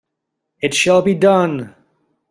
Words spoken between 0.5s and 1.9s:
It shall be done!